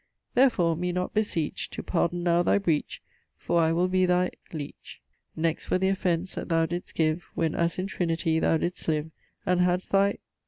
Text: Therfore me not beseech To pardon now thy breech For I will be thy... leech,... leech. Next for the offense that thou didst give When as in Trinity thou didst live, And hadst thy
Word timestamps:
Therfore 0.33 0.75
me 0.75 0.91
not 0.91 1.13
beseech 1.13 1.69
To 1.69 1.83
pardon 1.83 2.23
now 2.23 2.41
thy 2.41 2.57
breech 2.57 3.03
For 3.37 3.61
I 3.61 3.71
will 3.71 3.87
be 3.87 4.07
thy... 4.07 4.31
leech,... 4.51 4.51
leech. 4.51 5.01
Next 5.35 5.65
for 5.67 5.77
the 5.77 5.89
offense 5.89 6.33
that 6.33 6.49
thou 6.49 6.65
didst 6.65 6.95
give 6.95 7.25
When 7.35 7.53
as 7.53 7.77
in 7.77 7.85
Trinity 7.85 8.39
thou 8.39 8.57
didst 8.57 8.87
live, 8.87 9.11
And 9.45 9.61
hadst 9.61 9.91
thy 9.91 10.17